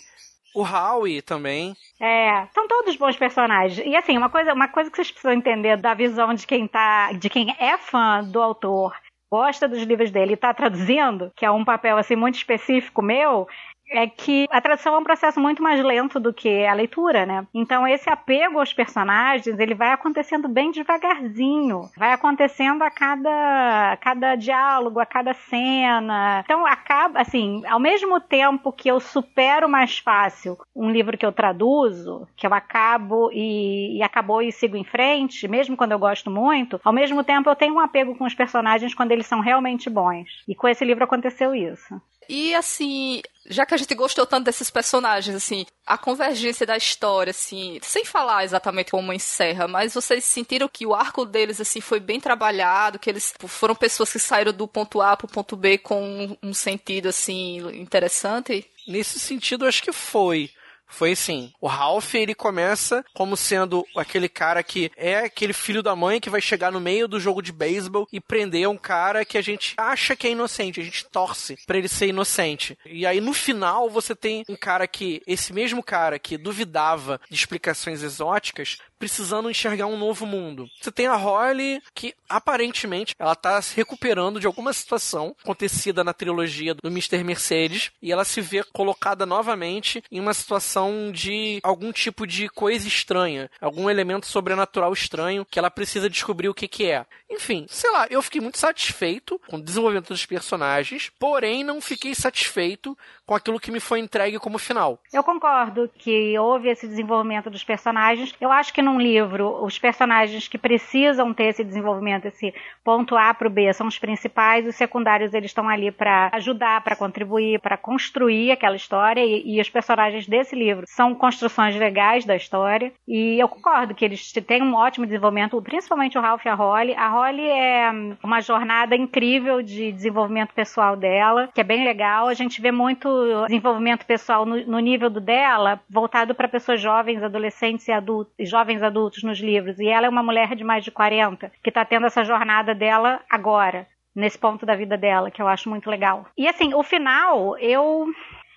[0.55, 1.77] o Howie também.
[2.01, 3.85] É, são todos bons personagens.
[3.87, 7.13] E assim, uma coisa, uma coisa que vocês precisam entender da visão de quem tá,
[7.13, 8.95] de quem é fã do autor
[9.31, 13.47] gosta dos livros dele e está traduzindo, que é um papel assim muito específico meu,
[13.91, 17.47] é que a tradução é um processo muito mais lento do que a leitura, né?
[17.53, 23.97] Então esse apego aos personagens, ele vai acontecendo bem devagarzinho, vai acontecendo a cada, a
[23.97, 26.41] cada diálogo, a cada cena.
[26.45, 31.33] Então acaba, assim, ao mesmo tempo que eu supero mais fácil um livro que eu
[31.33, 36.31] traduzo, que eu acabo e, e acabou e sigo em frente, mesmo quando eu gosto
[36.31, 39.91] muito, ao mesmo tempo eu tenho um apego com os personagens quando eles são realmente
[39.91, 40.45] bons.
[40.47, 42.01] E com esse livro aconteceu isso.
[42.33, 47.33] E assim, já que a gente gostou tanto desses personagens, assim, a convergência da história,
[47.33, 51.99] assim, sem falar exatamente como encerra, mas vocês sentiram que o arco deles, assim, foi
[51.99, 56.39] bem trabalhado, que eles foram pessoas que saíram do ponto A pro ponto B com
[56.41, 58.65] um sentido, assim, interessante?
[58.87, 60.51] Nesse sentido, acho que foi
[60.91, 65.97] foi assim, o Ralph ele começa como sendo aquele cara que é aquele filho da
[65.97, 69.39] mãe que vai chegar no meio do jogo de beisebol e prender um cara que
[69.39, 72.77] a gente acha que é inocente, a gente torce para ele ser inocente.
[72.85, 77.37] E aí no final você tem um cara que esse mesmo cara que duvidava de
[77.37, 80.69] explicações exóticas precisando enxergar um novo mundo.
[80.79, 86.13] Você tem a Holly, que aparentemente ela tá se recuperando de alguma situação acontecida na
[86.13, 87.25] trilogia do Mr.
[87.25, 92.87] Mercedes, e ela se vê colocada novamente em uma situação de algum tipo de coisa
[92.87, 97.07] estranha, algum elemento sobrenatural estranho que ela precisa descobrir o que que é.
[97.31, 102.15] Enfim, sei lá, eu fiquei muito satisfeito com o desenvolvimento dos personagens, porém não fiquei
[102.15, 105.01] satisfeito com aquilo que me foi entregue como final.
[105.13, 108.35] Eu concordo que houve esse desenvolvimento dos personagens.
[108.41, 112.53] Eu acho que num livro os personagens que precisam ter esse desenvolvimento, esse
[112.85, 116.83] ponto A para o B, são os principais, os secundários eles estão ali para ajudar,
[116.83, 122.25] para contribuir, para construir aquela história, e, e os personagens desse livro são construções legais
[122.25, 126.49] da história, e eu concordo que eles têm um ótimo desenvolvimento, principalmente o Ralph e
[126.49, 126.95] a Holly.
[126.95, 127.91] A Holly é
[128.23, 132.29] uma jornada incrível de desenvolvimento pessoal dela, que é bem legal.
[132.29, 133.09] A gente vê muito
[133.47, 138.80] desenvolvimento pessoal no, no nível do dela, voltado para pessoas jovens, adolescentes e adultos, jovens
[138.83, 139.79] adultos nos livros.
[139.79, 143.21] E ela é uma mulher de mais de 40 que está tendo essa jornada dela
[143.29, 146.27] agora nesse ponto da vida dela, que eu acho muito legal.
[146.37, 148.07] E assim, o final, eu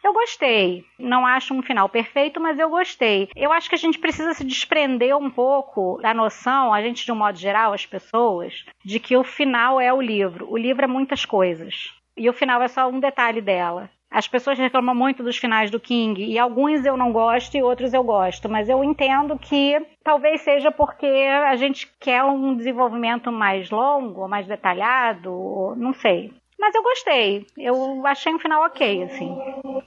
[0.04, 0.84] eu gostei.
[1.00, 3.30] Não acho um final perfeito, mas eu gostei.
[3.36, 7.12] Eu acho que a gente precisa se desprender um pouco da noção, a gente de
[7.12, 10.52] um modo geral, as pessoas, de que o final é o livro.
[10.52, 11.94] O livro é muitas coisas.
[12.18, 13.90] E o final é só um detalhe dela.
[14.14, 17.96] As pessoas reclamam muito dos finais do King e alguns eu não gosto e outros
[17.96, 23.72] eu gosto, mas eu entendo que talvez seja porque a gente quer um desenvolvimento mais
[23.72, 26.32] longo, mais detalhado, não sei.
[26.64, 27.46] Mas eu gostei.
[27.58, 29.38] Eu achei um final ok, assim.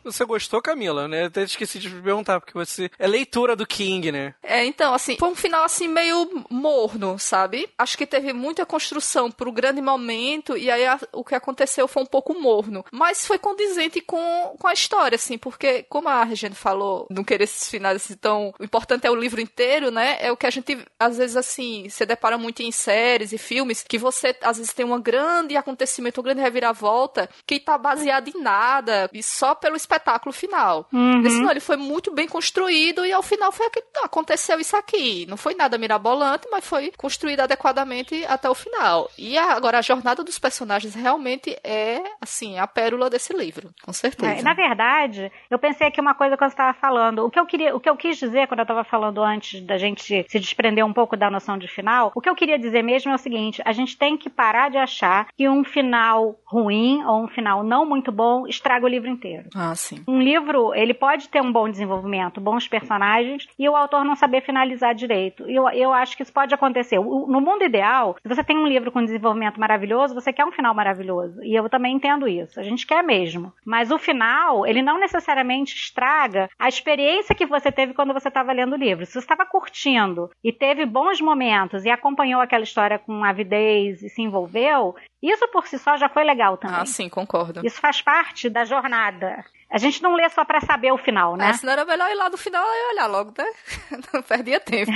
[0.05, 1.25] Você gostou, Camila, né?
[1.25, 4.35] Até esqueci de perguntar, porque você é leitura do King, né?
[4.43, 7.67] É, então, assim, foi um final, assim, meio morno, sabe?
[7.79, 12.03] Acho que teve muita construção pro grande momento, e aí a, o que aconteceu foi
[12.03, 12.85] um pouco morno.
[12.93, 17.45] Mas foi condizente com, com a história, assim, porque, como a Regina falou, não querer
[17.45, 18.53] esses finais assim tão.
[18.59, 20.19] O importante é o livro inteiro, né?
[20.21, 23.83] É o que a gente, às vezes, assim, se depara muito em séries e filmes,
[23.83, 28.29] que você, às vezes, tem um grande acontecimento, um grande reviravolta reviravolta que tá baseado
[28.29, 30.89] em nada e só pelo espetáculo final.
[30.93, 31.21] Uhum.
[31.25, 35.27] Esse não, ele foi muito bem construído e ao final foi que aconteceu isso aqui.
[35.29, 39.09] Não foi nada mirabolante, mas foi construído adequadamente até o final.
[39.19, 43.93] E a, agora a jornada dos personagens realmente é, assim, a pérola desse livro, com
[43.93, 44.41] certeza.
[44.41, 47.25] É, na verdade, eu pensei aqui uma coisa que você estava falando.
[47.25, 49.79] O que eu queria, o que eu quis dizer quando eu estava falando antes da
[49.79, 53.13] gente se desprender um pouco da noção de final, o que eu queria dizer mesmo
[53.13, 57.25] é o seguinte: a gente tem que parar de achar que um final ruim ou
[57.25, 59.49] um final não muito bom estraga o livro inteiro.
[59.55, 60.03] Ah, sim.
[60.09, 64.43] Um livro, ele pode ter um bom desenvolvimento, bons personagens e o autor não saber
[64.43, 65.45] finalizar direito.
[65.49, 66.99] Eu, eu acho que isso pode acontecer.
[66.99, 70.75] No mundo ideal, se você tem um livro com desenvolvimento maravilhoso, você quer um final
[70.75, 71.43] maravilhoso.
[71.43, 72.59] E eu também entendo isso.
[72.59, 73.53] A gente quer mesmo.
[73.65, 78.53] Mas o final, ele não necessariamente estraga a experiência que você teve quando você estava
[78.53, 79.05] lendo o livro.
[79.05, 84.09] Se você estava curtindo e teve bons momentos e acompanhou aquela história com avidez e
[84.09, 86.77] se envolveu, isso por si só já foi legal também.
[86.77, 87.61] Ah, sim, concordo.
[87.65, 89.45] Isso faz parte da jornada.
[89.69, 91.51] A gente não lê só para saber o final, né?
[91.51, 93.45] É, senão era melhor ir lá do final e olhar logo, né?
[94.15, 94.93] Não perdia tempo.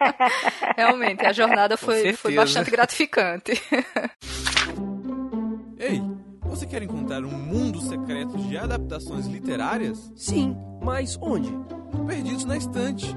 [0.76, 3.52] Realmente, a jornada foi, foi bastante gratificante.
[5.76, 6.00] Ei,
[6.42, 10.12] você quer encontrar um mundo secreto de adaptações literárias?
[10.14, 11.52] Sim, mas onde?
[12.06, 13.12] Perdidos na estante.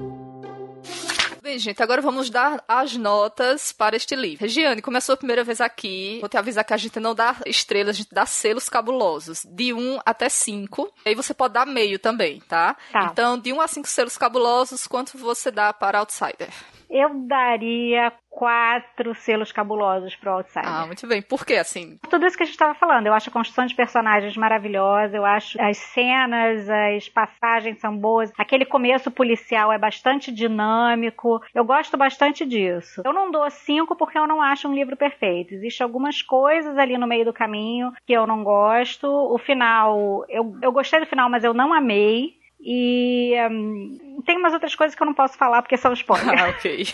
[1.42, 4.42] Bem, gente, agora vamos dar as notas para este livro.
[4.42, 7.36] Regiane, como é a primeira vez aqui, vou te avisar que a gente não dá
[7.46, 10.92] estrelas, a gente dá selos cabulosos, de 1 até 5.
[11.04, 12.76] Aí você pode dar meio também, tá?
[12.92, 13.08] Tá.
[13.10, 16.52] Então, de 1 a 5 selos cabulosos, quanto você dá para Outsider?
[16.90, 20.68] Eu daria quatro selos cabulosos pro Outsider.
[20.68, 21.20] Ah, muito bem.
[21.20, 21.98] Por que assim?
[22.08, 23.06] Tudo isso que a gente estava falando.
[23.06, 25.16] Eu acho a construção de personagens maravilhosa.
[25.16, 28.32] Eu acho as cenas, as passagens são boas.
[28.38, 31.40] Aquele começo policial é bastante dinâmico.
[31.54, 33.02] Eu gosto bastante disso.
[33.04, 35.54] Eu não dou cinco porque eu não acho um livro perfeito.
[35.54, 39.06] Existem algumas coisas ali no meio do caminho que eu não gosto.
[39.06, 42.39] O final, eu, eu gostei do final, mas eu não amei.
[42.62, 46.40] E um, tem umas outras coisas que eu não posso falar porque são spoilers.
[46.40, 46.86] Ah, ok.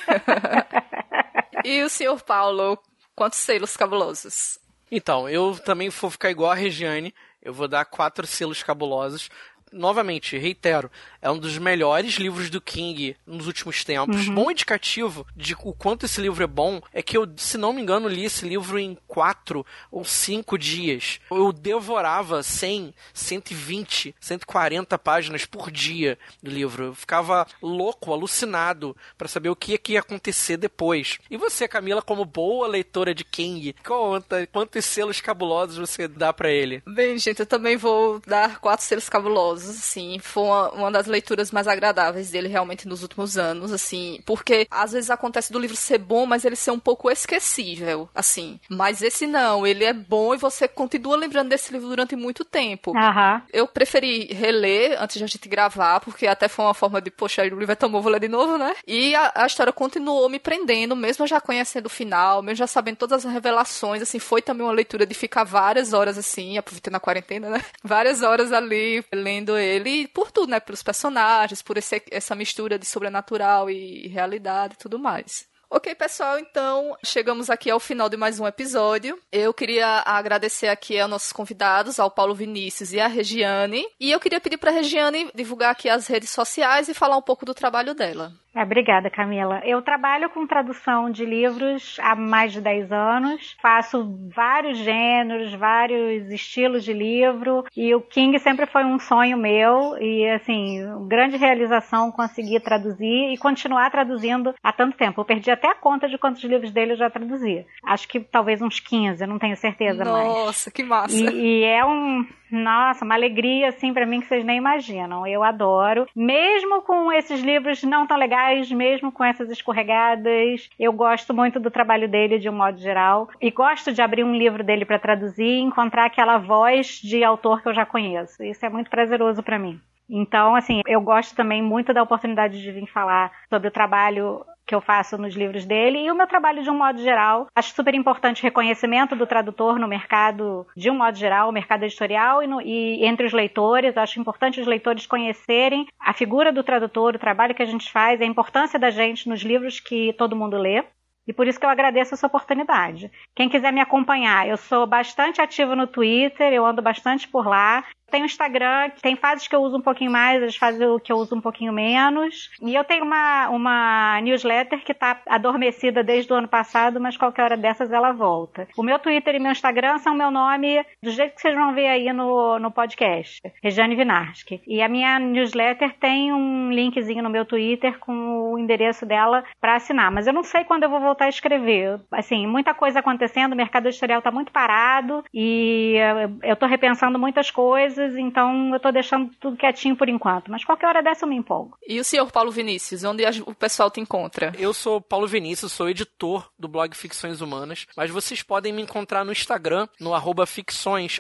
[1.65, 2.79] e o senhor Paulo,
[3.15, 4.59] quantos selos cabulosos?
[4.91, 7.13] Então, eu também vou ficar igual a Regiane.
[7.43, 9.29] Eu vou dar quatro selos cabulosos.
[9.73, 14.29] Novamente, reitero, é um dos melhores livros do King nos últimos tempos.
[14.29, 14.35] Uhum.
[14.35, 17.83] Bom indicativo de o quanto esse livro é bom é que eu, se não me
[17.83, 21.21] engano, li esse livro em quatro ou cinco dias.
[21.31, 26.85] Eu devorava 100, 120, 140 páginas por dia do livro.
[26.85, 31.19] Eu ficava louco, alucinado para saber o que ia, que ia acontecer depois.
[31.31, 36.51] E você, Camila, como boa leitora de King, conta quantos selos cabulosos você dá para
[36.51, 36.83] ele?
[36.87, 40.19] Bem, gente, eu também vou dar quatro selos cabulosos, assim.
[40.19, 44.21] Foi uma, uma das leituras mais agradáveis dele realmente nos últimos anos, assim.
[44.25, 48.61] Porque às vezes acontece do livro ser bom, mas ele ser um pouco esquecível, assim.
[48.69, 52.97] Mas esse não, ele é bom e você continua lembrando desse livro durante muito tempo.
[52.97, 53.43] Aham.
[53.53, 57.43] Eu preferi reler antes de a gente gravar, porque até foi uma forma de, poxa,
[57.43, 58.75] o livro é tão bom, vou ler de novo, né?
[58.87, 62.97] E a, a história continuou me prendendo, mesmo já conhecendo o final, mesmo já sabendo
[62.97, 67.01] todas as revelações, assim, foi também uma leitura de ficar várias horas, assim, aproveitando a
[67.01, 67.63] quarentena, né?
[67.83, 70.61] Várias horas ali, lendo ele por tudo, né?
[70.61, 75.47] Pelos personagens, por esse, essa mistura de sobrenatural e realidade e tudo mais.
[75.69, 79.19] Ok, pessoal, então chegamos aqui ao final de mais um episódio.
[79.33, 83.85] Eu queria agradecer aqui aos nossos convidados, ao Paulo Vinícius e à Regiane.
[83.99, 87.23] E eu queria pedir para a Regiane divulgar aqui as redes sociais e falar um
[87.23, 88.33] pouco do trabalho dela.
[88.57, 89.61] É, obrigada, Camila.
[89.67, 93.55] Eu trabalho com tradução de livros há mais de 10 anos.
[93.61, 97.65] Faço vários gêneros, vários estilos de livro.
[97.77, 99.99] E o King sempre foi um sonho meu.
[100.01, 105.21] E, assim, grande realização conseguir traduzir e continuar traduzindo há tanto tempo.
[105.21, 107.67] Eu perdi até a conta de quantos livros dele eu já traduzi.
[107.85, 110.29] Acho que talvez uns 15, eu não tenho certeza Nossa, mais.
[110.29, 111.15] Nossa, que massa.
[111.15, 115.27] E, e é um nossa, uma alegria assim para mim que vocês nem imaginam.
[115.27, 116.07] Eu adoro.
[116.15, 121.71] Mesmo com esses livros não tão legais, mesmo com essas escorregadas, eu gosto muito do
[121.71, 125.45] trabalho dele de um modo geral e gosto de abrir um livro dele para traduzir
[125.45, 128.43] e encontrar aquela voz de autor que eu já conheço.
[128.43, 129.81] Isso é muito prazeroso para mim.
[130.09, 134.75] Então, assim, eu gosto também muito da oportunidade de vir falar sobre o trabalho que
[134.75, 137.47] eu faço nos livros dele e o meu trabalho de um modo geral.
[137.55, 141.85] Acho super importante o reconhecimento do tradutor no mercado, de um modo geral, o mercado
[141.85, 143.97] editorial e, no, e, entre os leitores.
[143.97, 148.21] Acho importante os leitores conhecerem a figura do tradutor, o trabalho que a gente faz,
[148.21, 150.85] a importância da gente nos livros que todo mundo lê.
[151.27, 153.11] E por isso que eu agradeço essa oportunidade.
[153.35, 157.85] Quem quiser me acompanhar, eu sou bastante ativo no Twitter, eu ando bastante por lá.
[158.11, 161.17] Tem o Instagram, tem fases que eu uso um pouquinho mais, as fases que eu
[161.17, 162.51] uso um pouquinho menos.
[162.63, 167.43] E eu tenho uma, uma newsletter que está adormecida desde o ano passado, mas qualquer
[167.43, 168.69] hora dessas ela volta.
[168.77, 171.89] O meu Twitter e meu Instagram são meu nome, do jeito que vocês vão ver
[171.89, 174.63] aí no, no podcast, Regiane Vinarski.
[174.67, 179.75] E a minha newsletter tem um linkzinho no meu Twitter com o endereço dela para
[179.75, 180.13] assinar.
[180.13, 182.01] Mas eu não sei quando eu vou voltar a escrever.
[182.13, 185.97] Assim, muita coisa acontecendo, o mercado editorial está muito parado e
[186.43, 190.51] eu estou repensando muitas coisas coisas, então eu tô deixando tudo quietinho por enquanto.
[190.51, 191.77] Mas qualquer hora dessa eu me empolgo.
[191.87, 194.53] E o senhor Paulo Vinícius, onde o pessoal te encontra?
[194.59, 199.25] Eu sou Paulo Vinícius, sou editor do blog Ficções Humanas, mas vocês podem me encontrar
[199.25, 201.19] no Instagram, no arroba ficções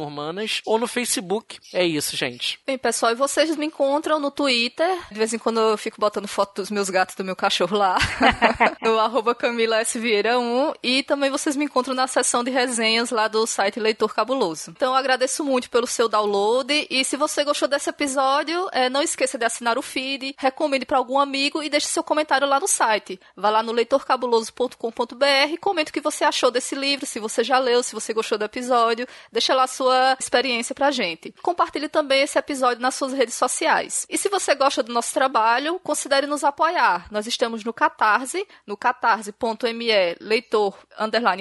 [0.00, 1.58] humanas, ou no Facebook.
[1.72, 2.58] É isso, gente.
[2.66, 4.86] Bem, pessoal, e vocês me encontram no Twitter.
[5.10, 7.76] De vez em quando eu fico botando foto dos meus gatos e do meu cachorro
[7.76, 7.96] lá.
[8.82, 9.98] no arroba Camila S.
[9.98, 10.74] Vieira 1.
[10.82, 14.70] E também vocês me encontram na seção de resenhas lá do site Leitor Cabuloso.
[14.70, 16.86] Então eu agradeço muito pelo seu download.
[16.90, 20.98] E se você gostou desse episódio, é, não esqueça de assinar o feed, recomende para
[20.98, 23.20] algum amigo e deixe seu comentário lá no site.
[23.36, 27.82] Vá lá no leitorcabuloso.com.br, comente o que você achou desse livro, se você já leu,
[27.82, 31.34] se você gostou do episódio, deixa lá sua experiência pra gente.
[31.42, 34.06] Compartilhe também esse episódio nas suas redes sociais.
[34.08, 37.06] E se você gosta do nosso trabalho, considere nos apoiar.
[37.10, 40.76] Nós estamos no Catarse, no catarse.me leitor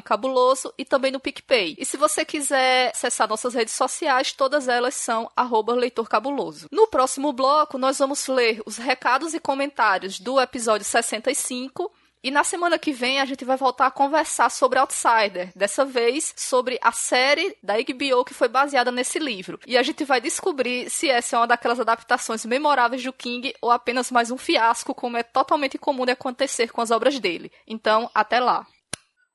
[0.04, 1.76] cabuloso e também no PicPay.
[1.78, 6.68] E se você quiser acessar nossas redes sociais, todas todas elas são arroba leitor cabuloso.
[6.72, 11.92] No próximo bloco, nós vamos ler os recados e comentários do episódio 65
[12.24, 16.36] e na semana que vem a gente vai voltar a conversar sobre Outsider, dessa vez
[16.38, 19.60] sobre a série da HBO que foi baseada nesse livro.
[19.66, 23.72] E a gente vai descobrir se essa é uma daquelas adaptações memoráveis do King ou
[23.72, 27.52] apenas mais um fiasco, como é totalmente comum de acontecer com as obras dele.
[27.66, 28.68] Então, até lá.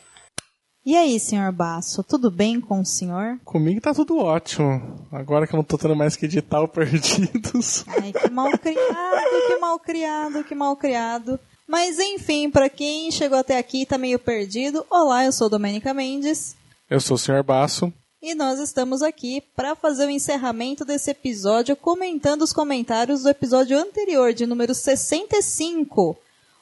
[0.83, 3.39] E aí, senhor Basso, tudo bem com o senhor?
[3.45, 5.07] Comigo tá tudo ótimo.
[5.11, 7.85] Agora que eu não tô tendo mais que editar o Perdidos.
[7.87, 11.39] Ai, que mal criado, que mal criado, que mal criado.
[11.67, 15.93] Mas enfim, para quem chegou até aqui e tá meio perdido, olá, eu sou Domênica
[15.93, 16.55] Mendes.
[16.89, 17.93] Eu sou o senhor Basso.
[18.21, 23.75] E nós estamos aqui para fazer o encerramento desse episódio comentando os comentários do episódio
[23.75, 26.15] anterior, de número 65,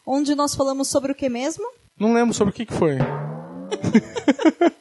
[0.07, 1.69] onde nós falamos sobre o que mesmo?
[1.99, 2.95] Não lembro sobre o que, que foi.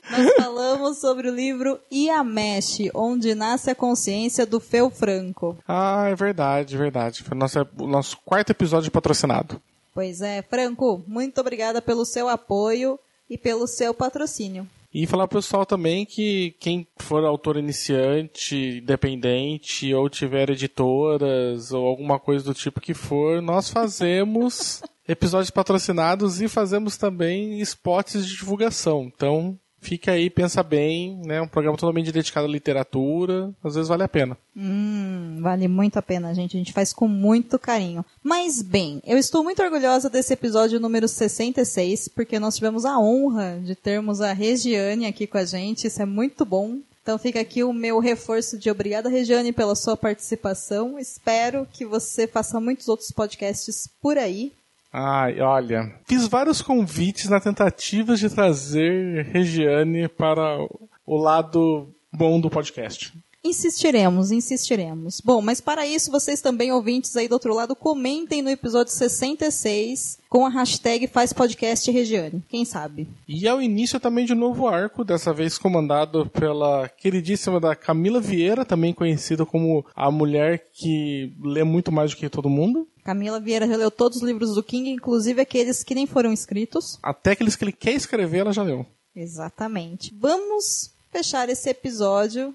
[0.08, 5.58] nós falamos sobre o livro Iamesh, onde nasce a consciência do Feu Franco.
[5.66, 7.24] Ah, é verdade, verdade.
[7.24, 9.60] Foi o nosso, o nosso quarto episódio patrocinado.
[9.92, 14.64] Pois é, Franco, muito obrigada pelo seu apoio e pelo seu patrocínio.
[14.92, 21.86] E falar pro pessoal também que quem for autor iniciante, independente, ou tiver editoras, ou
[21.86, 28.36] alguma coisa do tipo que for, nós fazemos episódios patrocinados e fazemos também spots de
[28.36, 29.04] divulgação.
[29.14, 31.40] Então, Fica aí, pensa bem, né?
[31.40, 34.36] Um programa totalmente dedicado à literatura, às vezes vale a pena.
[34.56, 36.56] Hum, vale muito a pena, gente.
[36.56, 38.04] A gente faz com muito carinho.
[38.22, 43.60] Mas bem, eu estou muito orgulhosa desse episódio número 66, porque nós tivemos a honra
[43.62, 45.86] de termos a Regiane aqui com a gente.
[45.86, 46.78] Isso é muito bom.
[47.08, 50.98] Então fica aqui o meu reforço de obrigada, Regiane, pela sua participação.
[50.98, 54.52] Espero que você faça muitos outros podcasts por aí
[54.92, 60.58] Ai, olha, fiz vários convites na tentativa de trazer Regiane para
[61.06, 63.12] o lado bom do podcast.
[63.44, 65.20] Insistiremos, insistiremos.
[65.24, 70.18] Bom, mas para isso, vocês também, ouvintes aí do outro lado, comentem no episódio 66
[70.28, 72.42] com a hashtag Faz Podcast Regiane.
[72.48, 73.08] Quem sabe?
[73.28, 77.76] E é o início também de um novo arco, dessa vez comandado pela queridíssima da
[77.76, 82.88] Camila Vieira, também conhecida como a mulher que lê muito mais do que todo mundo.
[83.08, 86.98] Camila Vieira já leu todos os livros do King, inclusive aqueles que nem foram escritos.
[87.02, 88.84] Até aqueles que ele quer escrever, ela já leu.
[89.16, 90.14] Exatamente.
[90.14, 92.54] Vamos fechar esse episódio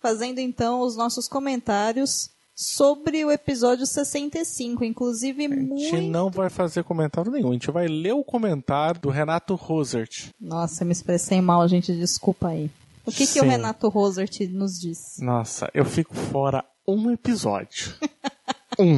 [0.00, 6.12] fazendo então os nossos comentários sobre o episódio 65, inclusive A gente muito...
[6.12, 10.28] não vai fazer comentário nenhum, a gente vai ler o comentário do Renato Rosert.
[10.40, 12.70] Nossa, eu me expressei mal, gente, desculpa aí.
[13.04, 13.44] O que, que o.
[13.44, 15.16] Renato Rosert nos diz?
[15.18, 17.94] Nossa, eu fico fora um episódio.
[18.78, 18.96] um.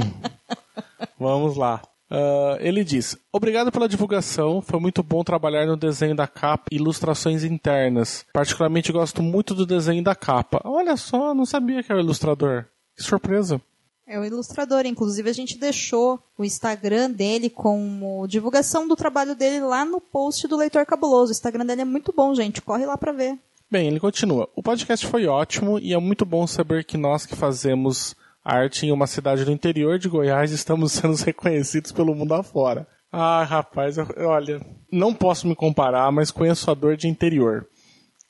[1.18, 1.82] Vamos lá.
[2.10, 6.76] Ah, ele diz: Obrigado pela divulgação, foi muito bom trabalhar no desenho da capa e
[6.76, 8.26] ilustrações internas.
[8.32, 10.60] Particularmente gosto muito do desenho da capa.
[10.64, 12.64] Olha só, não sabia que era o ilustrador.
[12.96, 13.60] Que surpresa.
[14.06, 19.60] É o ilustrador, inclusive a gente deixou o Instagram dele com divulgação do trabalho dele
[19.60, 21.30] lá no post do Leitor Cabuloso.
[21.30, 23.38] O Instagram dele é muito bom, gente, corre lá pra ver.
[23.70, 24.48] Bem, ele continua.
[24.56, 28.92] O podcast foi ótimo e é muito bom saber que nós que fazemos arte em
[28.92, 32.86] uma cidade do interior de Goiás estamos sendo reconhecidos pelo mundo afora.
[33.12, 34.60] Ah, rapaz, eu- olha,
[34.92, 37.66] não posso me comparar, mas conheço a dor de interior.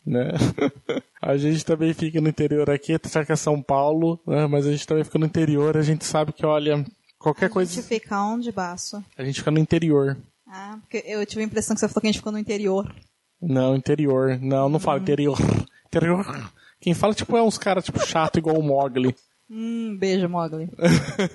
[0.06, 0.30] Né?
[1.20, 4.46] a gente também fica no interior aqui, apesar que é São Paulo, né?
[4.46, 6.84] mas a gente também fica no interior, a gente sabe que, olha,
[7.18, 7.72] qualquer A coisa.
[7.72, 9.04] gente fica onde, Baço?
[9.18, 10.16] A gente fica no interior.
[10.48, 12.92] Ah, porque eu tive a impressão que você falou que a gente ficou no interior.
[13.40, 14.38] Não, interior.
[14.40, 15.38] Não, não fala interior.
[15.86, 16.24] Interior.
[16.80, 19.14] Quem fala, tipo, é uns caras, tipo, chato igual o Mogli.
[19.52, 20.70] Hum, beijo, Mogli.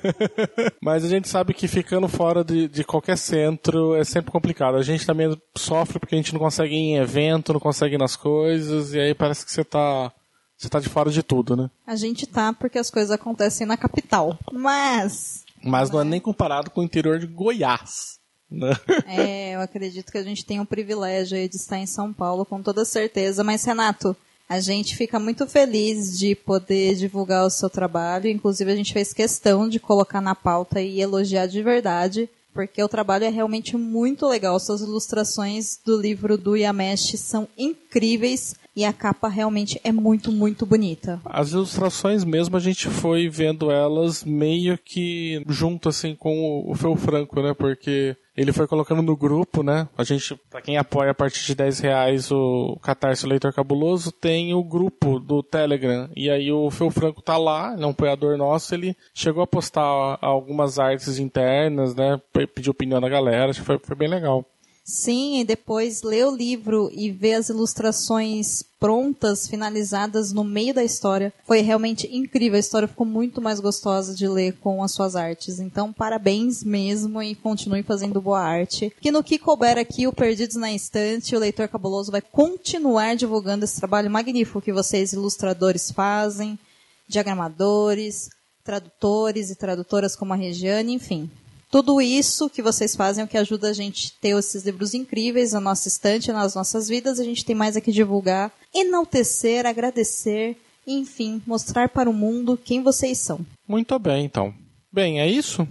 [0.81, 4.77] Mas a gente sabe que ficando fora de, de qualquer centro é sempre complicado.
[4.77, 7.97] A gente também sofre porque a gente não consegue ir em evento, não consegue ir
[7.97, 10.13] nas coisas, e aí parece que você tá.
[10.57, 11.69] Você tá de fora de tudo, né?
[11.85, 14.39] A gente tá porque as coisas acontecem na capital.
[14.53, 18.17] Mas, Mas não é nem comparado com o interior de Goiás.
[18.49, 18.71] Né?
[19.05, 22.45] é, eu acredito que a gente tem o privilégio aí de estar em São Paulo
[22.45, 23.43] com toda certeza.
[23.43, 24.15] Mas, Renato,
[24.47, 28.29] a gente fica muito feliz de poder divulgar o seu trabalho.
[28.29, 32.87] Inclusive, a gente fez questão de colocar na pauta e elogiar de verdade, porque o
[32.87, 34.59] trabalho é realmente muito legal.
[34.59, 40.65] Suas ilustrações do livro do Yamesh são incríveis e a capa realmente é muito, muito
[40.65, 41.19] bonita.
[41.25, 46.95] As ilustrações mesmo, a gente foi vendo elas meio que junto, assim, com o, Fel
[46.95, 47.53] Franco, né?
[47.53, 49.87] Porque ele foi colocando no grupo, né?
[49.97, 54.53] A gente, pra quem apoia a partir de 10 reais o Catarse Leitor Cabuloso, tem
[54.53, 56.09] o grupo do Telegram.
[56.15, 59.47] E aí o Fel Franco tá lá, ele é um apoiador nosso, ele chegou a
[59.47, 62.19] postar algumas artes internas, né?
[62.33, 64.45] Pe- Pediu opinião da galera, acho que foi, foi bem legal.
[64.87, 70.83] Sim, e depois ler o livro e ver as ilustrações prontas, finalizadas no meio da
[70.83, 72.55] história, foi realmente incrível.
[72.55, 75.59] A história ficou muito mais gostosa de ler com as suas artes.
[75.59, 78.93] Então, parabéns mesmo e continue fazendo boa arte.
[79.01, 83.65] Que no que couber aqui, o Perdidos na Estante, o Leitor Cabuloso vai continuar divulgando
[83.65, 86.59] esse trabalho magnífico que vocês, ilustradores, fazem,
[87.07, 88.29] diagramadores,
[88.63, 91.27] tradutores e tradutoras como a Regiane, enfim.
[91.71, 94.93] Tudo isso que vocês fazem é o que ajuda a gente a ter esses livros
[94.93, 97.19] incríveis na nossa estante, nas nossas vidas.
[97.19, 100.57] A gente tem mais aqui divulgar, enaltecer, agradecer,
[100.87, 103.45] enfim, mostrar para o mundo quem vocês são.
[103.67, 104.53] Muito bem, então.
[104.91, 105.67] Bem, é isso?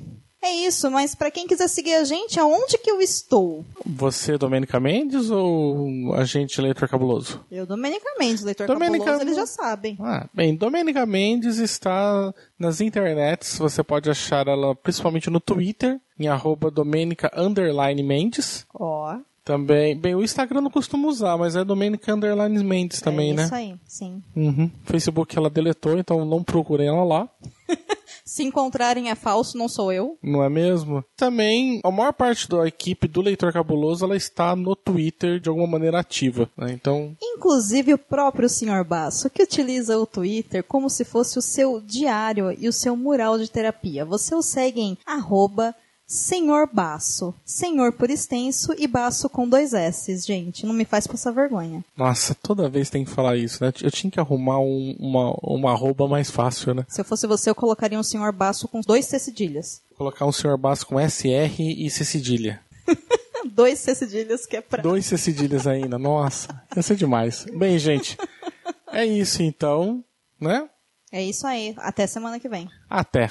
[0.47, 3.65] É isso, mas para quem quiser seguir a gente, aonde que eu estou?
[3.87, 7.41] Você, Domênica Mendes, ou a gente, Leitor Cabuloso?
[7.51, 9.97] Eu, Domenica Mendes, leitor Domenica- cabuloso, eles já sabem.
[10.01, 16.29] Ah, bem, Domênica Mendes está nas internets, você pode achar ela principalmente no Twitter, em
[16.29, 18.67] arroba Domênica Underline Mendes.
[18.75, 23.31] Ó, Também, bem, o Instagram eu não costumo usar, mas é Domênica Underline Mendes também,
[23.31, 23.45] é né?
[23.45, 24.23] isso aí, sim.
[24.37, 24.71] Uhum.
[24.85, 27.29] Facebook ela deletou, então não procurem ela lá,
[28.35, 30.19] Se encontrarem é falso, não sou eu.
[30.21, 31.05] não é mesmo?
[31.17, 35.69] Também, a maior parte da equipe do Leitor Cabuloso, ela está no Twitter de alguma
[35.69, 36.73] maneira ativa, né?
[36.73, 38.83] Então, Inclusive o próprio Sr.
[38.85, 43.39] Basso, que utiliza o Twitter como se fosse o seu diário e o seu mural
[43.39, 44.05] de terapia.
[44.05, 45.73] Você o segue em arroba
[46.07, 47.35] Senhor Basso.
[47.45, 50.67] Senhor por extenso e Basso com dois S, gente.
[50.67, 51.85] Não me faz passar vergonha.
[51.97, 53.73] nossa, toda vez tem que falar isso, né?
[53.83, 56.85] Eu tinha que arrumar um- uma, uma arroba mais fácil, né?
[56.89, 59.83] Se eu fosse você, eu colocaria um Senhor Basso com dois C cedilhas.
[59.97, 62.61] Colocar um senhor Basso com SR e C cedilha.
[63.53, 64.83] Dois C cedilhas que é pra...
[64.83, 65.99] Dois C cedilhas ainda.
[65.99, 67.45] Nossa, ia ser demais.
[67.55, 68.17] Bem, gente,
[68.91, 70.03] é isso então,
[70.41, 70.69] né?
[71.13, 71.75] É isso aí.
[71.79, 72.69] Até semana que vem.
[72.91, 73.31] Até.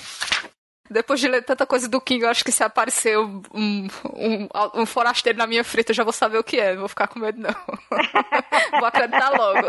[0.89, 4.86] Depois de ler tanta coisa do King, eu acho que se aparecer um, um, um
[4.86, 6.73] forasteiro na minha frente, eu já vou saber o que é.
[6.73, 7.51] Não vou ficar com medo, não.
[8.79, 9.67] vou acreditar logo.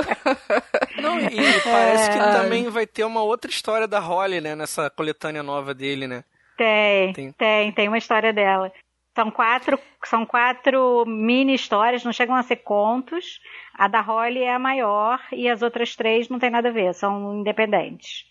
[1.00, 4.56] Não, e parece que também vai ter uma outra história da Holly, né?
[4.56, 6.24] Nessa coletânea nova dele, né?
[6.56, 7.32] Tem, Tem.
[7.32, 8.72] tem, tem, uma história dela.
[9.14, 13.40] São quatro, são quatro mini histórias, não chegam a ser contos.
[13.74, 16.92] A da Holly é a maior e as outras três não tem nada a ver,
[16.94, 18.24] são independentes.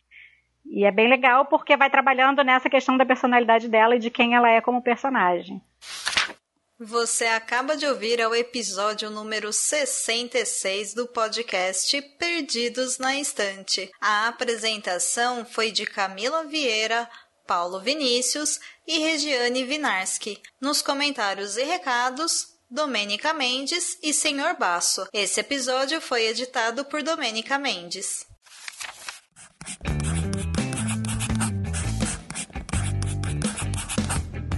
[0.65, 4.35] E é bem legal porque vai trabalhando nessa questão da personalidade dela e de quem
[4.35, 5.61] ela é como personagem.
[6.79, 13.89] Você acaba de ouvir o episódio número 66 do podcast Perdidos na Estante.
[14.01, 17.07] A apresentação foi de Camila Vieira,
[17.47, 20.41] Paulo Vinícius e Regiane Vinarski.
[20.59, 25.07] Nos comentários e recados, Domênica Mendes e Senhor Basso.
[25.13, 28.25] Esse episódio foi editado por Domênica Mendes.